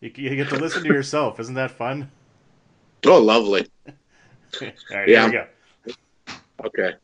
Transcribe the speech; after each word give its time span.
You, 0.00 0.10
you 0.14 0.36
get 0.36 0.48
to 0.48 0.56
listen 0.56 0.82
to 0.82 0.88
yourself. 0.88 1.38
Isn't 1.40 1.54
that 1.54 1.72
fun? 1.72 2.10
Oh, 3.06 3.18
lovely. 3.18 3.66
All 3.86 4.68
right, 4.90 5.08
Yeah. 5.08 5.30
here 5.30 5.46
we 5.86 5.92
go. 5.92 6.66
Okay. 6.66 6.94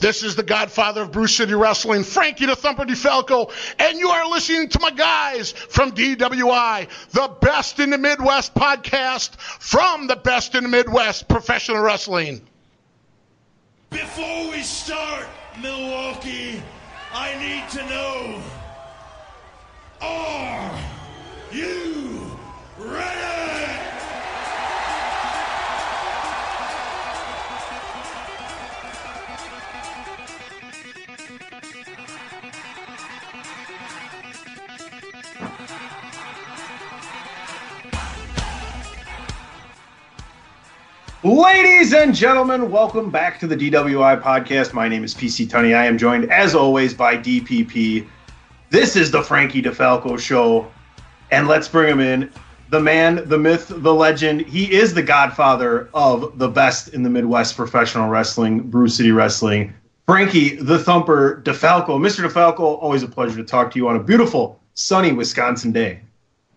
This 0.00 0.22
is 0.22 0.36
the 0.36 0.42
godfather 0.44 1.02
of 1.02 1.10
Brew 1.12 1.26
City 1.26 1.54
Wrestling, 1.54 2.04
Frankie 2.04 2.46
the 2.46 2.54
Thumper 2.54 2.84
DeFalco, 2.84 3.50
and 3.80 3.98
you 3.98 4.08
are 4.10 4.28
listening 4.30 4.68
to 4.68 4.78
my 4.80 4.92
guys 4.92 5.50
from 5.52 5.90
DWI, 5.90 6.88
the 7.10 7.28
best 7.40 7.80
in 7.80 7.90
the 7.90 7.98
Midwest 7.98 8.54
podcast 8.54 9.36
from 9.40 10.06
the 10.06 10.14
best 10.16 10.54
in 10.54 10.62
the 10.62 10.68
Midwest 10.68 11.28
professional 11.28 11.82
wrestling. 11.82 12.40
Before 13.90 14.50
we 14.52 14.62
start, 14.62 15.26
Milwaukee, 15.60 16.62
I 17.12 17.36
need 17.40 17.68
to 17.80 17.86
know 17.88 18.42
Are 20.00 20.80
you 21.52 22.30
ready? 22.78 23.14
Ladies 41.24 41.92
and 41.94 42.14
gentlemen, 42.14 42.70
welcome 42.70 43.10
back 43.10 43.40
to 43.40 43.46
the 43.46 43.56
DWI 43.56 44.20
podcast. 44.20 44.72
My 44.72 44.88
name 44.88 45.02
is 45.02 45.14
PC 45.14 45.48
Tunney. 45.48 45.74
I 45.74 45.86
am 45.86 45.96
joined, 45.98 46.30
as 46.30 46.54
always, 46.54 46.94
by 46.94 47.16
DPP. 47.16 48.06
This 48.70 48.96
is 48.96 49.10
the 49.10 49.22
Frankie 49.22 49.62
DeFalco 49.62 50.18
show, 50.18 50.70
and 51.30 51.48
let's 51.48 51.68
bring 51.68 51.90
him 51.90 52.00
in. 52.00 52.30
The 52.70 52.80
man, 52.80 53.26
the 53.28 53.38
myth, 53.38 53.72
the 53.74 53.94
legend. 53.94 54.42
He 54.42 54.72
is 54.72 54.92
the 54.92 55.02
godfather 55.02 55.88
of 55.94 56.38
the 56.38 56.48
best 56.48 56.88
in 56.88 57.02
the 57.02 57.10
Midwest 57.10 57.56
professional 57.56 58.08
wrestling, 58.08 58.60
Brew 58.60 58.88
City 58.88 59.10
Wrestling. 59.10 59.72
Frankie 60.06 60.56
the 60.56 60.78
Thumper 60.78 61.42
DeFalco. 61.44 61.98
Mr. 61.98 62.26
DeFalco, 62.26 62.60
always 62.60 63.02
a 63.02 63.08
pleasure 63.08 63.36
to 63.36 63.44
talk 63.44 63.70
to 63.72 63.78
you 63.78 63.88
on 63.88 63.96
a 63.96 64.02
beautiful, 64.02 64.58
sunny 64.74 65.12
Wisconsin 65.12 65.72
day. 65.72 66.00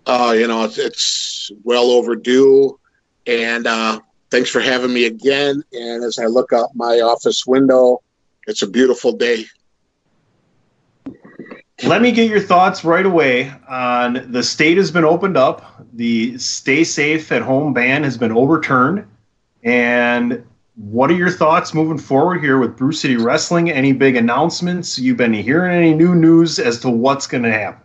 Uh, 0.05 0.33
you 0.37 0.47
know, 0.47 0.63
it's, 0.63 0.77
it's 0.77 1.51
well 1.63 1.91
overdue. 1.91 2.79
And 3.27 3.67
uh, 3.67 3.99
thanks 4.31 4.49
for 4.49 4.61
having 4.61 4.93
me 4.93 5.05
again. 5.05 5.63
And 5.73 6.03
as 6.03 6.17
I 6.17 6.25
look 6.25 6.53
out 6.53 6.69
my 6.75 7.01
office 7.01 7.45
window, 7.45 8.01
it's 8.47 8.61
a 8.61 8.67
beautiful 8.67 9.11
day. 9.11 9.45
Let 11.83 12.03
me 12.03 12.11
get 12.11 12.29
your 12.29 12.39
thoughts 12.39 12.83
right 12.83 13.05
away 13.05 13.51
on 13.67 14.31
the 14.31 14.43
state 14.43 14.77
has 14.77 14.91
been 14.91 15.03
opened 15.03 15.35
up. 15.35 15.83
The 15.93 16.37
stay 16.37 16.83
safe 16.83 17.31
at 17.31 17.41
home 17.41 17.73
ban 17.73 18.03
has 18.03 18.17
been 18.17 18.31
overturned. 18.31 19.07
And 19.63 20.45
what 20.75 21.09
are 21.09 21.15
your 21.15 21.31
thoughts 21.31 21.73
moving 21.73 21.97
forward 21.97 22.39
here 22.39 22.59
with 22.59 22.77
Brew 22.77 22.91
City 22.91 23.17
Wrestling? 23.17 23.71
Any 23.71 23.93
big 23.93 24.15
announcements? 24.15 24.99
You've 24.99 25.17
been 25.17 25.33
hearing 25.33 25.75
any 25.75 25.93
new 25.93 26.13
news 26.13 26.59
as 26.59 26.79
to 26.81 26.89
what's 26.89 27.25
going 27.25 27.43
to 27.43 27.51
happen? 27.51 27.81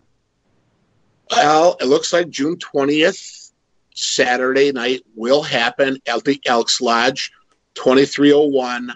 Well, 1.30 1.76
it 1.80 1.86
looks 1.86 2.12
like 2.12 2.28
June 2.28 2.56
20th, 2.56 3.50
Saturday 3.94 4.72
night, 4.72 5.02
will 5.14 5.42
happen 5.42 5.98
at 6.06 6.22
the 6.24 6.40
Elks 6.46 6.80
Lodge, 6.80 7.32
2301 7.74 8.92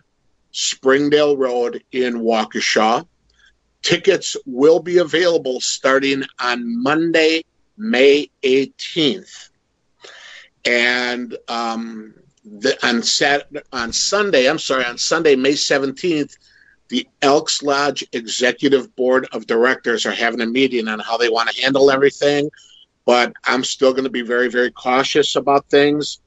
Springdale 0.53 1.37
Road 1.37 1.83
in 1.91 2.19
Waukesha. 2.19 3.07
Tickets 3.83 4.37
will 4.47 4.81
be 4.81 4.99
available 4.99 5.61
starting 5.61 6.23
on 6.39 6.83
Monday, 6.83 7.43
May 7.77 8.31
18th. 8.43 9.49
And 10.67 11.37
um, 11.49 12.15
the, 12.45 12.79
on 12.87 13.03
Sat 13.03 13.49
on 13.73 13.93
Sunday, 13.93 14.49
I'm 14.49 14.59
sorry, 14.59 14.85
on 14.85 14.99
Sunday, 14.99 15.37
May 15.37 15.53
17th, 15.53 16.37
the 16.89 17.09
Elks 17.23 17.63
Lodge 17.63 18.05
Executive 18.13 18.95
Board 18.97 19.29
of 19.33 19.47
Directors 19.47 20.05
are 20.05 20.13
having 20.13 20.41
a 20.41 20.47
meeting 20.47 20.89
on 20.89 20.99
how 20.99 21.17
they 21.17 21.29
want 21.29 21.49
to 21.49 21.63
handle 21.63 21.91
everything. 21.91 22.51
But 23.07 23.33
I'm 23.45 23.65
still 23.65 23.93
going 23.93 24.05
to 24.05 24.11
be 24.11 24.23
very, 24.23 24.49
very 24.49 24.71
cautious 24.71 25.37
about 25.37 25.67
things. 25.71 26.21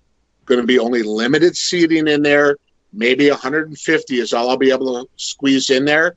Going 0.45 0.61
to 0.61 0.67
be 0.67 0.79
only 0.79 1.03
limited 1.03 1.55
seating 1.55 2.07
in 2.07 2.23
there. 2.23 2.57
Maybe 2.91 3.29
150 3.29 4.19
is 4.19 4.33
all 4.33 4.49
I'll 4.49 4.57
be 4.57 4.71
able 4.71 5.03
to 5.03 5.09
squeeze 5.17 5.69
in 5.69 5.85
there. 5.85 6.15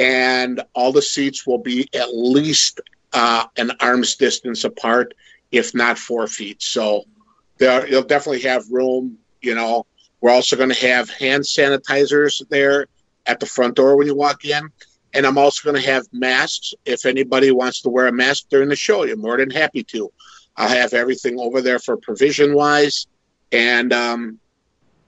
And 0.00 0.62
all 0.72 0.92
the 0.92 1.02
seats 1.02 1.46
will 1.46 1.58
be 1.58 1.86
at 1.94 2.08
least 2.14 2.80
uh, 3.12 3.44
an 3.58 3.72
arm's 3.80 4.16
distance 4.16 4.64
apart, 4.64 5.12
if 5.52 5.74
not 5.74 5.98
four 5.98 6.26
feet. 6.26 6.62
So 6.62 7.04
there, 7.58 7.86
you'll 7.86 8.02
definitely 8.02 8.40
have 8.42 8.64
room. 8.70 9.18
You 9.42 9.54
know, 9.54 9.84
we're 10.22 10.30
also 10.30 10.56
going 10.56 10.70
to 10.70 10.86
have 10.86 11.10
hand 11.10 11.44
sanitizers 11.44 12.42
there 12.48 12.86
at 13.26 13.40
the 13.40 13.46
front 13.46 13.76
door 13.76 13.96
when 13.96 14.06
you 14.06 14.14
walk 14.14 14.44
in. 14.44 14.70
And 15.12 15.26
I'm 15.26 15.36
also 15.36 15.70
going 15.70 15.82
to 15.82 15.90
have 15.90 16.06
masks. 16.12 16.72
If 16.86 17.04
anybody 17.04 17.50
wants 17.50 17.82
to 17.82 17.90
wear 17.90 18.06
a 18.06 18.12
mask 18.12 18.46
during 18.48 18.70
the 18.70 18.76
show, 18.76 19.04
you're 19.04 19.16
more 19.16 19.36
than 19.36 19.50
happy 19.50 19.82
to. 19.84 20.10
I'll 20.56 20.68
have 20.68 20.94
everything 20.94 21.38
over 21.38 21.60
there 21.60 21.78
for 21.78 21.96
provision 21.96 22.54
wise. 22.54 23.06
And 23.52 23.92
um, 23.92 24.38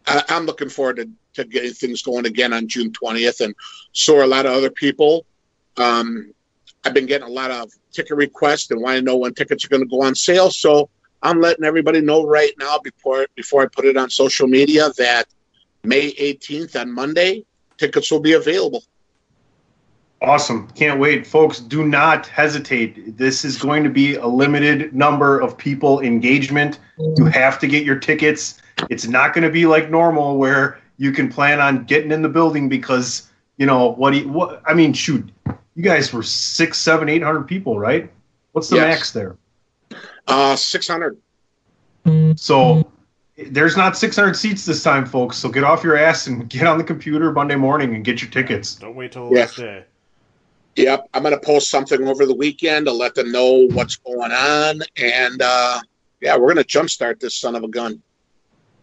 I, 0.06 0.22
I'm 0.28 0.44
looking 0.44 0.68
forward 0.68 0.96
to, 0.96 1.08
to 1.34 1.44
getting 1.44 1.73
things 1.73 2.02
going 2.02 2.26
again 2.26 2.52
on 2.52 2.69
June 2.69 2.93
20th. 2.93 3.40
And 3.40 3.55
are 4.08 4.23
a 4.23 4.26
lot 4.26 4.46
of 4.46 4.52
other 4.52 4.70
people. 4.70 5.25
Um, 5.76 6.32
I've 6.84 6.94
been 6.94 7.06
getting 7.06 7.29
a 7.29 7.31
lot 7.31 7.50
of 7.50 7.70
ticket 7.93 8.17
requests 8.17 8.70
and 8.70 8.81
want 8.81 8.96
to 8.96 9.02
know 9.02 9.17
when 9.17 9.34
tickets 9.34 9.64
are 9.64 9.69
going 9.69 9.82
to 9.82 9.88
go 9.88 10.02
on 10.02 10.14
sale. 10.14 10.50
So 10.50 10.88
I'm 11.23 11.40
letting 11.40 11.64
everybody 11.64 12.00
know 12.00 12.26
right 12.26 12.52
now 12.58 12.79
before 12.82 13.26
before 13.37 13.62
I 13.62 13.67
put 13.67 13.84
it 13.84 13.96
on 13.96 14.11
social 14.11 14.49
media 14.49 14.90
that 14.99 15.26
May 15.84 16.12
18th 16.12 16.81
on 16.81 16.93
Monday, 16.93 17.44
tickets 17.76 18.11
will 18.11 18.20
be 18.20 18.32
available. 18.32 18.82
Awesome. 20.20 20.69
Can't 20.76 21.00
wait. 21.00 21.26
Folks, 21.26 21.58
do 21.58 21.84
not 21.84 22.29
hesitate. 22.29 23.19
This 23.19 23.44
is 23.44 23.61
going 23.61 23.82
to 23.82 23.90
be 23.90 24.14
a 24.14 24.26
limited 24.26 24.94
number 24.94 25.40
of 25.40 25.58
people 25.58 26.00
engagement. 26.00 26.79
You 27.17 27.25
have 27.25 27.58
to 27.58 27.67
get 27.67 27.84
your 27.84 27.96
tickets. 27.96 28.62
It's 28.88 29.08
not 29.08 29.34
going 29.34 29.43
to 29.43 29.50
be 29.50 29.67
like 29.67 29.90
normal 29.90 30.38
where 30.38 30.79
you 31.02 31.10
can 31.10 31.28
plan 31.28 31.60
on 31.60 31.82
getting 31.82 32.12
in 32.12 32.22
the 32.22 32.28
building 32.28 32.69
because, 32.69 33.28
you 33.56 33.66
know, 33.66 33.88
what 33.88 34.12
do 34.12 34.20
you, 34.20 34.28
what, 34.28 34.62
I 34.64 34.72
mean, 34.72 34.93
shoot, 34.93 35.28
you 35.75 35.82
guys 35.82 36.12
were 36.12 36.22
six, 36.22 36.78
seven, 36.78 37.08
eight 37.08 37.25
hundred 37.25 37.49
people, 37.49 37.76
right? 37.76 38.08
What's 38.52 38.69
the 38.69 38.76
Yes. 38.76 38.99
max 38.99 39.10
there? 39.10 39.37
Uh, 40.28 40.54
600. 40.54 41.19
So 42.37 42.88
there's 43.37 43.76
not 43.76 43.96
600 43.96 44.37
seats 44.37 44.64
this 44.64 44.84
time, 44.84 45.04
folks. 45.04 45.38
So 45.38 45.49
get 45.49 45.64
off 45.64 45.82
your 45.82 45.96
ass 45.96 46.28
and 46.28 46.49
get 46.49 46.69
on 46.69 46.78
the 46.78 46.84
computer 46.84 47.32
Monday 47.32 47.56
morning 47.56 47.96
and 47.96 48.05
get 48.05 48.22
your 48.22 48.31
tickets. 48.31 48.76
Don't 48.76 48.94
wait 48.94 49.10
till 49.10 49.28
the 49.28 49.34
Yeah. 49.34 49.40
last 49.40 49.56
day. 49.56 49.84
Yep, 50.76 51.08
I'm 51.14 51.22
going 51.25 51.34
to 51.34 51.40
post 51.44 51.69
something 51.69 52.06
over 52.06 52.26
the 52.26 52.34
weekend 52.34 52.87
to 52.87 52.93
let 52.93 53.16
them 53.16 53.32
know 53.32 53.66
what's 53.72 53.96
going 53.96 54.31
on, 54.31 54.82
and 54.96 55.43
uh, 55.43 55.81
yeah, 56.20 56.37
we're 56.37 56.55
going 56.55 56.64
to 56.64 56.78
jumpstart 56.78 57.19
this 57.19 57.34
son 57.34 57.56
of 57.56 57.64
a 57.64 57.69
gun. 57.69 58.00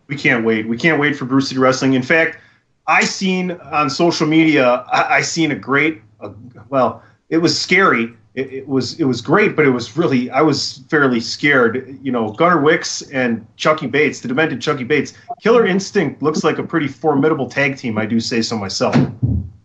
We 0.10 0.16
can't 0.16 0.44
wait. 0.44 0.68
We 0.68 0.76
can't 0.76 1.00
wait 1.00 1.16
for 1.16 1.26
Brew 1.26 1.40
City 1.40 1.60
Wrestling. 1.60 1.94
In 1.94 2.02
fact, 2.02 2.40
I 2.88 3.06
seen 3.06 3.52
on 3.52 3.92
social 3.92 4.26
media, 4.26 4.84
I, 4.92 5.18
I 5.18 5.22
seen 5.22 5.52
a 5.52 5.56
great, 5.56 6.02
uh, 6.20 6.32
well, 6.68 7.04
it 7.30 7.38
was 7.38 7.58
scary. 7.58 8.16
It, 8.34 8.52
it 8.52 8.68
was 8.68 9.00
it 9.00 9.04
was 9.04 9.22
great, 9.22 9.56
but 9.56 9.66
it 9.66 9.70
was 9.70 9.96
really 9.96 10.32
I 10.32 10.42
was 10.42 10.80
fairly 10.90 11.20
scared. 11.20 12.00
You 12.02 12.12
know, 12.12 12.32
Gunnar 12.32 12.60
Wicks 12.60 13.04
and 13.12 13.46
Chucky 13.56 13.86
Bates, 13.86 14.20
the 14.20 14.28
demented 14.28 14.62
Chucky 14.62 14.84
Bates. 14.84 15.14
Killer 15.44 15.66
Instinct 15.66 16.24
looks 16.24 16.44
like 16.44 16.58
a 16.58 16.64
pretty 16.64 16.88
formidable 16.88 17.48
tag 17.48 17.78
team. 17.78 18.00
I 18.00 18.08
do 18.08 18.20
say 18.20 18.42
so 18.42 18.58
myself. 18.58 18.96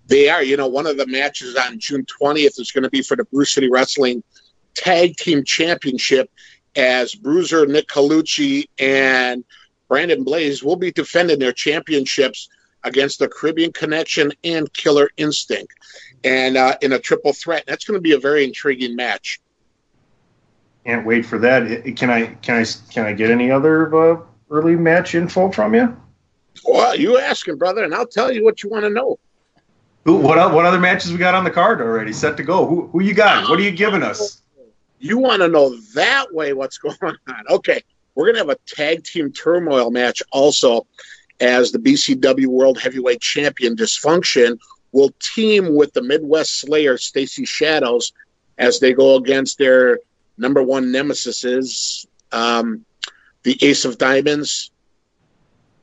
They 0.08 0.28
are, 0.28 0.42
you 0.42 0.58
know, 0.58 0.66
one 0.66 0.86
of 0.86 0.98
the 0.98 1.06
matches 1.06 1.56
on 1.56 1.78
June 1.78 2.04
20th 2.04 2.60
is 2.60 2.70
going 2.70 2.84
to 2.84 2.90
be 2.90 3.00
for 3.00 3.16
the 3.16 3.24
Brew 3.24 3.46
City 3.46 3.70
Wrestling 3.70 4.22
Tag 4.74 5.16
Team 5.16 5.42
Championship, 5.44 6.30
as 6.76 7.14
Bruiser 7.14 7.64
Nick 7.64 7.88
Colucci 7.88 8.68
and 8.78 9.42
Brandon 9.94 10.24
Blaze 10.24 10.64
will 10.64 10.74
be 10.74 10.90
defending 10.90 11.38
their 11.38 11.52
championships 11.52 12.48
against 12.82 13.20
the 13.20 13.28
Caribbean 13.28 13.72
Connection 13.72 14.32
and 14.42 14.72
Killer 14.72 15.08
Instinct, 15.18 15.72
and 16.24 16.56
uh, 16.56 16.76
in 16.82 16.94
a 16.94 16.98
triple 16.98 17.32
threat. 17.32 17.62
That's 17.68 17.84
going 17.84 17.96
to 17.96 18.00
be 18.00 18.10
a 18.10 18.18
very 18.18 18.42
intriguing 18.42 18.96
match. 18.96 19.40
Can't 20.84 21.06
wait 21.06 21.24
for 21.24 21.38
that. 21.38 21.94
Can 21.96 22.10
I 22.10 22.26
can 22.42 22.56
I 22.56 22.64
can 22.90 23.06
I 23.06 23.12
get 23.12 23.30
any 23.30 23.52
other 23.52 23.94
uh, 23.94 24.20
early 24.50 24.74
match 24.74 25.14
info 25.14 25.52
from 25.52 25.76
you? 25.76 25.96
Well, 26.64 26.96
you 26.96 27.16
asking, 27.18 27.58
brother, 27.58 27.84
and 27.84 27.94
I'll 27.94 28.04
tell 28.04 28.32
you 28.32 28.42
what 28.42 28.64
you 28.64 28.70
want 28.70 28.82
to 28.82 28.90
know. 28.90 29.20
Who, 30.06 30.16
what 30.16 30.52
what 30.52 30.66
other 30.66 30.80
matches 30.80 31.12
we 31.12 31.18
got 31.18 31.36
on 31.36 31.44
the 31.44 31.52
card 31.52 31.80
already 31.80 32.12
set 32.12 32.36
to 32.38 32.42
go? 32.42 32.66
Who 32.66 32.88
who 32.88 33.00
you 33.00 33.14
got? 33.14 33.48
What 33.48 33.60
are 33.60 33.62
you 33.62 33.70
giving 33.70 34.02
us? 34.02 34.42
You 34.98 35.18
want 35.18 35.42
to 35.42 35.48
know 35.48 35.76
that 35.94 36.34
way 36.34 36.52
what's 36.52 36.78
going 36.84 36.96
on. 37.00 37.44
Okay, 37.48 37.84
we're 38.14 38.26
going 38.26 38.34
to 38.34 38.40
have 38.40 38.48
a 38.48 38.58
tag 38.66 39.04
team 39.04 39.32
turmoil 39.32 39.90
match 39.90 40.22
also 40.30 40.86
as 41.40 41.72
the 41.72 41.78
BCW 41.78 42.46
World 42.46 42.80
Heavyweight 42.80 43.20
Champion 43.20 43.76
Dysfunction 43.76 44.58
will 44.92 45.12
team 45.20 45.74
with 45.74 45.92
the 45.92 46.02
Midwest 46.02 46.60
Slayer 46.60 46.96
Stacy 46.96 47.44
Shadows 47.44 48.12
as 48.58 48.78
they 48.78 48.92
go 48.92 49.16
against 49.16 49.58
their 49.58 49.98
number 50.38 50.62
one 50.62 50.92
nemesis, 50.92 52.06
um, 52.30 52.84
the 53.42 53.58
Ace 53.62 53.84
of 53.84 53.98
Diamonds, 53.98 54.70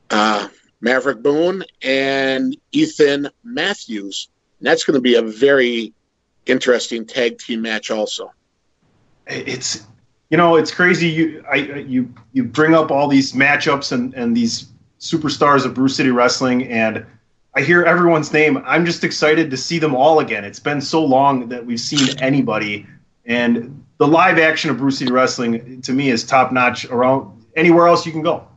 uh, 0.09 0.47
Maverick 0.79 1.21
Boone, 1.21 1.63
and 1.81 2.55
Ethan 2.71 3.29
Matthews. 3.43 4.29
And 4.59 4.67
that's 4.67 4.83
going 4.85 4.95
to 4.95 5.01
be 5.01 5.15
a 5.15 5.21
very 5.21 5.93
interesting 6.45 7.05
tag 7.05 7.37
team 7.37 7.61
match 7.61 7.91
also. 7.91 8.31
It's 9.27 9.85
you 10.31 10.37
know 10.37 10.55
it's 10.55 10.71
crazy. 10.71 11.07
You 11.07 11.45
I 11.51 11.55
you 11.55 12.11
you 12.31 12.45
bring 12.45 12.73
up 12.73 12.89
all 12.89 13.07
these 13.07 13.33
matchups 13.33 13.91
and 13.91 14.13
and 14.15 14.35
these 14.35 14.69
superstars 14.99 15.65
of 15.65 15.73
Brew 15.73 15.89
City 15.89 16.09
Wrestling, 16.09 16.67
and 16.67 17.05
I 17.53 17.61
hear 17.61 17.83
everyone's 17.83 18.31
name. 18.31 18.63
I'm 18.65 18.85
just 18.85 19.03
excited 19.03 19.51
to 19.51 19.57
see 19.57 19.77
them 19.77 19.93
all 19.93 20.19
again. 20.19 20.45
It's 20.45 20.59
been 20.59 20.79
so 20.79 21.03
long 21.03 21.49
that 21.49 21.65
we've 21.65 21.79
seen 21.79 22.17
anybody, 22.19 22.87
and 23.25 23.83
the 23.97 24.07
live 24.07 24.39
action 24.39 24.71
of 24.71 24.77
Brew 24.77 24.91
City 24.91 25.11
Wrestling 25.11 25.81
to 25.81 25.91
me 25.91 26.09
is 26.09 26.23
top 26.23 26.51
notch 26.51 26.85
around 26.85 27.45
anywhere 27.55 27.87
else 27.87 28.05
you 28.05 28.13
can 28.13 28.21
go. 28.21 28.47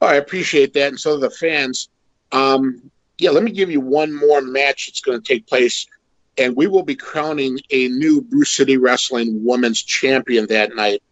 I 0.00 0.14
appreciate 0.14 0.72
that, 0.74 0.88
and 0.88 0.98
so 0.98 1.16
do 1.16 1.20
the 1.20 1.30
fans. 1.30 1.90
Um, 2.32 2.90
yeah, 3.18 3.30
let 3.30 3.42
me 3.42 3.50
give 3.50 3.70
you 3.70 3.80
one 3.80 4.14
more 4.14 4.40
match 4.40 4.86
that's 4.86 5.02
going 5.02 5.20
to 5.20 5.26
take 5.34 5.46
place, 5.46 5.86
and 6.40 6.56
we 6.56 6.66
will 6.66 6.82
be 6.82 6.96
crowning 6.96 7.60
a 7.70 7.88
new 7.88 8.22
Brew 8.22 8.44
City 8.44 8.78
Wrestling 8.78 9.44
Women's 9.44 9.82
Champion 9.82 10.46
that 10.46 10.74
night. 10.74 11.02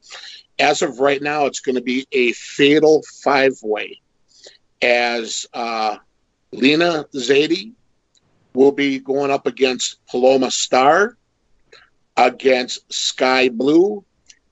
As 0.58 0.80
of 0.80 1.00
right 1.00 1.20
now, 1.20 1.44
it's 1.44 1.60
going 1.60 1.74
to 1.74 1.82
be 1.82 2.06
a 2.12 2.32
fatal 2.32 3.04
five 3.22 3.52
way, 3.62 4.00
as 4.80 5.46
uh, 5.52 5.98
Lena 6.50 7.04
Zadie 7.14 7.72
will 8.54 8.72
be 8.72 8.98
going 8.98 9.30
up 9.30 9.46
against 9.46 10.04
Paloma 10.06 10.50
Star, 10.50 11.18
against 12.16 12.90
Sky 12.90 13.50
Blue, 13.50 14.02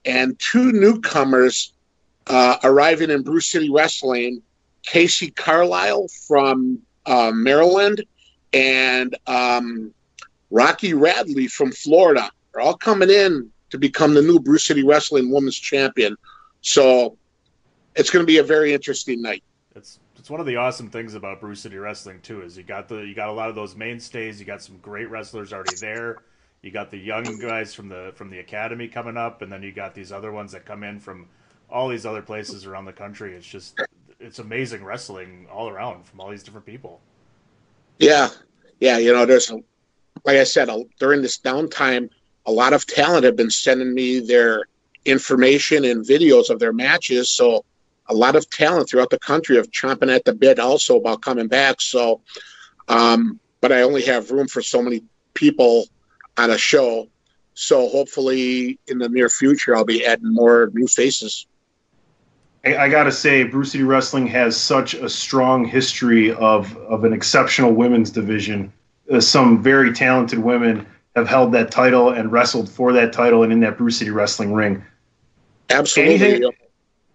and 0.05 0.37
two 0.37 0.71
newcomers 0.71 1.73
uh, 2.27 2.57
arriving 2.63 3.09
in 3.09 3.23
Brew 3.23 3.41
City 3.41 3.71
Wrestling, 3.71 4.43
Casey 4.83 5.31
Carlisle 5.31 6.07
from 6.27 6.79
uh, 7.07 7.31
Maryland 7.33 8.05
and 8.53 9.17
um, 9.27 9.93
Rocky 10.49 10.93
Radley 10.93 11.47
from 11.47 11.71
Florida 11.71 12.29
are 12.53 12.61
all 12.61 12.75
coming 12.75 13.09
in 13.09 13.51
to 13.69 13.77
become 13.77 14.13
the 14.13 14.21
new 14.21 14.39
Brew 14.39 14.57
City 14.57 14.83
Wrestling 14.83 15.31
Women's 15.31 15.57
Champion. 15.57 16.15
So 16.61 17.17
it's 17.95 18.09
going 18.09 18.23
to 18.23 18.27
be 18.27 18.37
a 18.37 18.43
very 18.43 18.73
interesting 18.73 19.21
night. 19.21 19.43
It's 19.75 19.99
it's 20.17 20.29
one 20.29 20.39
of 20.39 20.45
the 20.45 20.55
awesome 20.55 20.89
things 20.89 21.13
about 21.13 21.39
Brew 21.39 21.55
City 21.55 21.77
Wrestling 21.77 22.19
too 22.21 22.41
is 22.41 22.57
you 22.57 22.63
got 22.63 22.87
the 22.87 22.97
you 22.97 23.13
got 23.13 23.29
a 23.29 23.33
lot 23.33 23.49
of 23.49 23.55
those 23.55 23.75
mainstays. 23.75 24.39
You 24.39 24.45
got 24.45 24.61
some 24.61 24.77
great 24.77 25.09
wrestlers 25.09 25.53
already 25.53 25.75
there. 25.77 26.17
You 26.61 26.71
got 26.71 26.89
the 26.89 26.97
young 26.97 27.23
guys 27.39 27.73
from 27.73 27.87
the 27.87 28.11
from 28.15 28.29
the 28.29 28.39
academy 28.39 28.87
coming 28.87 29.17
up, 29.17 29.41
and 29.41 29.51
then 29.51 29.61
you 29.61 29.71
got 29.71 29.93
these 29.93 30.11
other 30.11 30.31
ones 30.31 30.51
that 30.53 30.65
come 30.65 30.83
in 30.83 30.99
from 30.99 31.27
all 31.69 31.87
these 31.87 32.05
other 32.05 32.21
places 32.21 32.65
around 32.65 32.85
the 32.85 32.93
country. 32.93 33.35
It's 33.35 33.45
just 33.45 33.79
it's 34.19 34.39
amazing 34.39 34.83
wrestling 34.83 35.47
all 35.51 35.69
around 35.69 36.05
from 36.05 36.19
all 36.19 36.29
these 36.29 36.43
different 36.43 36.65
people. 36.65 36.99
Yeah, 37.99 38.29
yeah. 38.79 38.97
You 38.97 39.13
know, 39.13 39.25
there's 39.25 39.51
a, 39.51 39.59
like 40.25 40.37
I 40.37 40.43
said 40.43 40.69
during 40.99 41.21
this 41.21 41.37
downtime, 41.37 42.09
a 42.45 42.51
lot 42.51 42.73
of 42.73 42.85
talent 42.85 43.25
have 43.25 43.35
been 43.35 43.49
sending 43.49 43.93
me 43.93 44.19
their 44.19 44.65
information 45.05 45.85
and 45.85 46.05
videos 46.05 46.49
of 46.49 46.59
their 46.59 46.73
matches. 46.73 47.29
So 47.29 47.65
a 48.07 48.13
lot 48.13 48.35
of 48.35 48.49
talent 48.49 48.89
throughout 48.89 49.09
the 49.09 49.19
country 49.19 49.57
have 49.57 49.71
chomping 49.71 50.13
at 50.13 50.25
the 50.25 50.33
bit 50.33 50.59
also 50.59 50.97
about 50.97 51.21
coming 51.21 51.47
back. 51.47 51.81
So, 51.81 52.21
um, 52.87 53.39
but 53.61 53.71
I 53.71 53.81
only 53.81 54.03
have 54.03 54.31
room 54.31 54.47
for 54.47 54.61
so 54.61 54.81
many 54.81 55.03
people 55.33 55.87
on 56.37 56.51
a 56.51 56.57
show. 56.57 57.07
So 57.53 57.89
hopefully 57.89 58.79
in 58.87 58.99
the 58.99 59.09
near 59.09 59.29
future, 59.29 59.75
I'll 59.75 59.83
be 59.83 60.05
adding 60.05 60.33
more 60.33 60.69
new 60.73 60.87
faces. 60.87 61.47
I, 62.65 62.77
I 62.77 62.89
gotta 62.89 63.11
say, 63.11 63.43
Brew 63.43 63.63
City 63.63 63.83
Wrestling 63.83 64.27
has 64.27 64.57
such 64.57 64.93
a 64.93 65.09
strong 65.09 65.65
history 65.65 66.33
of 66.33 66.75
of 66.77 67.03
an 67.03 67.13
exceptional 67.13 67.71
women's 67.71 68.11
division. 68.11 68.73
Uh, 69.11 69.19
some 69.21 69.61
very 69.61 69.93
talented 69.93 70.39
women 70.39 70.85
have 71.15 71.27
held 71.27 71.51
that 71.53 71.71
title 71.71 72.09
and 72.09 72.31
wrestled 72.31 72.69
for 72.69 72.93
that 72.93 73.11
title 73.13 73.43
and 73.43 73.51
in 73.51 73.59
that 73.61 73.77
Brew 73.77 73.89
City 73.89 74.11
Wrestling 74.11 74.53
ring. 74.53 74.83
Absolutely. 75.69 76.15
Anything- 76.15 76.51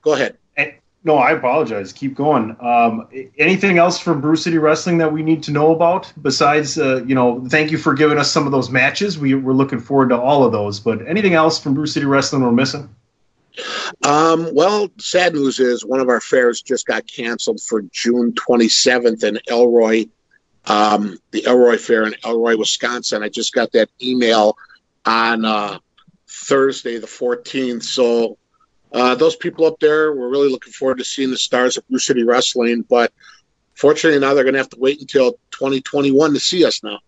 Go 0.03 0.15
ahead. 0.15 0.37
Eh, 0.57 0.73
No, 1.05 1.17
I 1.17 1.31
apologize. 1.33 1.93
Keep 1.93 2.15
going. 2.17 2.57
Um, 2.61 3.07
anything 3.39 3.79
else 3.79 3.99
from 3.99 4.21
Brew 4.21 4.37
City 4.37 4.59
Wrestling 4.59 4.99
that 4.99 5.13
we 5.13 5.23
need 5.23 5.43
to 5.45 5.51
know 5.53 5.73
about 5.73 6.13
besides, 6.23 6.79
uh, 6.79 7.03
you 7.07 7.15
know, 7.15 7.45
thank 7.49 7.71
you 7.71 7.79
for 7.79 7.95
giving 7.95 8.19
us 8.19 8.31
some 8.31 8.47
of 8.47 8.53
those 8.53 8.71
matches. 8.71 9.19
We, 9.19 9.35
we're 9.35 9.53
looking 9.53 9.79
forward 9.81 10.09
to 10.11 10.19
all 10.21 10.45
of 10.45 10.51
those. 10.53 10.81
But 10.81 11.07
anything 11.07 11.35
else 11.35 11.59
from 11.61 11.75
Brew 11.75 11.87
City 11.87 12.07
Wrestling 12.07 12.43
we're 12.43 12.53
missing? 12.53 12.89
Um, 14.05 14.49
well, 14.55 14.89
sad 14.99 15.35
news 15.35 15.61
is 15.61 15.85
one 15.85 16.01
of 16.01 16.09
our 16.09 16.21
fairs 16.21 16.63
just 16.63 16.87
got 16.87 17.07
canceled 17.07 17.61
for 17.61 17.83
June 17.83 18.33
27th 18.33 19.23
in 19.23 19.39
Elroy, 19.49 20.07
um, 20.67 21.19
the 21.31 21.45
Elroy 21.47 21.77
Fair 21.79 22.05
in 22.05 22.15
Elroy, 22.25 22.57
Wisconsin. 22.57 23.23
I 23.23 23.29
just 23.29 23.53
got 23.53 23.73
that 23.73 23.91
email 24.01 24.57
on 25.05 25.45
uh, 25.45 25.79
Thursday, 26.29 26.99
the 26.99 27.07
14th. 27.07 27.83
So 27.83 28.39
uh, 28.93 29.15
those 29.15 29.37
people 29.37 29.67
up 29.67 29.81
there, 29.81 30.13
we're 30.15 30.29
really 30.29 30.51
looking 30.51 30.73
forward 30.73 30.99
to 30.99 31.05
seeing 31.05 31.31
the 31.31 31.39
stars 31.39 31.77
of 31.77 31.87
Brew 31.89 31.99
City 31.99 32.23
Wrestling. 32.23 32.85
But 32.89 33.13
fortunately, 33.75 34.21
now 34.21 34.35
they're 34.35 34.45
going 34.45 34.55
to 34.55 34.61
have 34.61 34.71
to 34.71 34.79
wait 34.79 35.01
until 35.01 35.33
2021 35.51 36.35
to 36.35 36.41
see 36.41 36.65
us 36.65 36.83
now. 36.83 36.99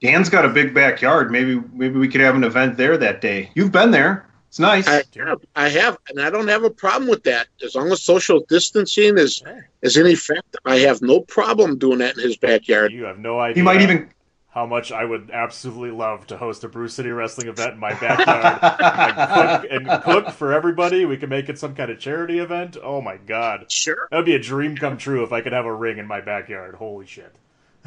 Dan's 0.00 0.28
got 0.28 0.44
a 0.44 0.48
big 0.48 0.74
backyard. 0.74 1.32
Maybe 1.32 1.60
maybe 1.72 1.98
we 1.98 2.06
could 2.06 2.20
have 2.20 2.36
an 2.36 2.44
event 2.44 2.76
there 2.76 2.96
that 2.96 3.20
day. 3.20 3.50
You've 3.56 3.72
been 3.72 3.90
there. 3.90 4.27
It's 4.48 4.58
nice. 4.58 4.88
I 4.88 5.02
have, 5.16 5.40
I 5.54 5.68
have, 5.68 5.98
and 6.08 6.20
I 6.20 6.30
don't 6.30 6.48
have 6.48 6.64
a 6.64 6.70
problem 6.70 7.08
with 7.08 7.22
that. 7.24 7.48
As 7.62 7.74
long 7.74 7.92
as 7.92 8.02
social 8.02 8.40
distancing 8.48 9.18
is 9.18 9.42
is 9.82 9.96
in 9.96 10.06
effect, 10.06 10.56
I 10.64 10.76
have 10.78 11.02
no 11.02 11.20
problem 11.20 11.78
doing 11.78 11.98
that 11.98 12.16
in 12.16 12.24
his 12.24 12.38
backyard. 12.38 12.92
You 12.92 13.04
have 13.04 13.18
no 13.18 13.38
idea. 13.38 13.56
he 13.56 13.62
might 13.62 13.82
even 13.82 14.08
how 14.48 14.64
much 14.64 14.90
I 14.90 15.04
would 15.04 15.30
absolutely 15.30 15.90
love 15.90 16.26
to 16.28 16.38
host 16.38 16.64
a 16.64 16.68
Brew 16.68 16.88
City 16.88 17.10
Wrestling 17.10 17.48
event 17.48 17.74
in 17.74 17.78
my 17.78 17.92
backyard 17.92 18.58
and, 19.70 19.70
cook, 19.70 19.70
and 19.92 20.02
cook 20.02 20.30
for 20.34 20.52
everybody. 20.54 21.04
We 21.04 21.18
can 21.18 21.28
make 21.28 21.50
it 21.50 21.58
some 21.58 21.74
kind 21.74 21.90
of 21.90 22.00
charity 22.00 22.38
event. 22.38 22.78
Oh 22.82 23.02
my 23.02 23.18
god, 23.18 23.70
Sure, 23.70 24.08
that 24.10 24.16
would 24.16 24.26
be 24.26 24.34
a 24.34 24.40
dream 24.40 24.76
come 24.76 24.96
true 24.96 25.22
if 25.22 25.32
I 25.32 25.42
could 25.42 25.52
have 25.52 25.66
a 25.66 25.74
ring 25.74 25.98
in 25.98 26.06
my 26.06 26.22
backyard. 26.22 26.74
Holy 26.74 27.06
shit! 27.06 27.34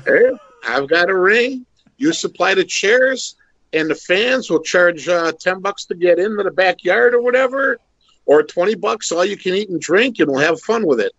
Hey, 0.06 0.32
I've 0.68 0.88
got 0.88 1.10
a 1.10 1.18
ring. 1.18 1.65
You 1.98 2.13
supply 2.13 2.53
the 2.53 2.63
chairs, 2.63 3.36
and 3.74 3.90
the 3.90 3.96
fans 3.96 4.50
will 4.50 4.62
charge 4.62 5.08
uh, 5.08 5.32
ten 5.40 5.60
bucks 5.60 5.86
to 5.86 5.96
get 5.96 6.20
into 6.20 6.44
the 6.44 6.51
backyard 6.51 7.13
or 7.13 7.22
whatever. 7.22 7.78
or 8.25 8.44
twenty 8.44 8.75
bucks, 8.75 9.12
all 9.12 9.25
you 9.25 9.38
can 9.38 9.54
eat 9.56 9.70
and 9.70 9.82
drink, 9.82 10.20
and 10.20 10.30
we'll 10.30 10.40
have 10.40 10.60
fun 10.62 10.86
with 10.86 11.00
it. 11.00 11.12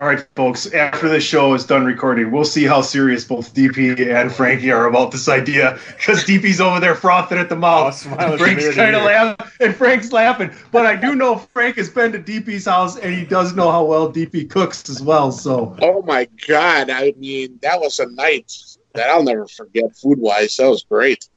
All 0.00 0.08
right, 0.08 0.26
folks. 0.34 0.66
After 0.72 1.08
the 1.08 1.20
show 1.20 1.54
is 1.54 1.64
done 1.64 1.84
recording, 1.84 2.32
we'll 2.32 2.44
see 2.44 2.64
how 2.64 2.80
serious 2.80 3.24
both 3.24 3.54
DP 3.54 4.12
and 4.12 4.32
Frankie 4.32 4.72
are 4.72 4.86
about 4.86 5.12
this 5.12 5.28
idea. 5.28 5.78
Because 5.96 6.24
DP's 6.24 6.60
over 6.60 6.80
there 6.80 6.96
frothing 6.96 7.38
at 7.38 7.48
the 7.48 7.54
Oh, 7.54 7.58
mouth. 7.58 7.94
smiling 7.94 8.36
Frank's 8.36 8.64
ear 8.64 8.70
to 8.72 8.76
kind 8.76 8.96
of 8.96 9.02
laughing, 9.04 9.46
and 9.60 9.76
Frank's 9.76 10.10
laughing. 10.10 10.50
But 10.72 10.86
I 10.86 10.96
do 10.96 11.14
know 11.14 11.36
Frank 11.36 11.76
has 11.76 11.88
been 11.88 12.10
to 12.12 12.18
DP's 12.18 12.64
house, 12.64 12.98
and 12.98 13.14
he 13.14 13.24
does 13.24 13.54
know 13.54 13.70
how 13.70 13.84
well 13.84 14.12
DP 14.12 14.50
cooks 14.50 14.88
as 14.90 15.00
well. 15.00 15.30
So 15.30 15.76
Oh 15.80 16.02
my 16.02 16.28
god! 16.48 16.90
I 16.90 17.14
mean, 17.16 17.60
that 17.62 17.80
was 17.80 18.00
a 18.00 18.06
night 18.10 18.52
that 18.94 19.08
I'll 19.08 19.22
never 19.22 19.46
forget. 19.46 19.94
Food 19.96 20.18
wise, 20.18 20.56
that 20.56 20.68
was 20.68 20.82
great. 20.82 21.28